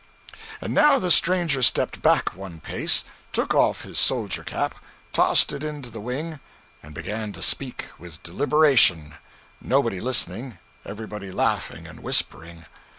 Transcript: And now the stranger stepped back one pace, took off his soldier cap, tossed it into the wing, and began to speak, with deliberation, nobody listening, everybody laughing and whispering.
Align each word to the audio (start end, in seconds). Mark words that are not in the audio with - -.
And 0.61 0.73
now 0.73 0.97
the 0.97 1.11
stranger 1.11 1.61
stepped 1.61 2.01
back 2.01 2.35
one 2.35 2.59
pace, 2.59 3.03
took 3.31 3.53
off 3.53 3.81
his 3.83 3.99
soldier 3.99 4.43
cap, 4.43 4.73
tossed 5.13 5.53
it 5.53 5.63
into 5.63 5.91
the 5.91 5.99
wing, 6.01 6.39
and 6.81 6.95
began 6.95 7.33
to 7.33 7.43
speak, 7.43 7.85
with 7.99 8.23
deliberation, 8.23 9.13
nobody 9.61 10.01
listening, 10.01 10.57
everybody 10.85 11.31
laughing 11.31 11.85
and 11.87 11.99
whispering. 11.99 12.65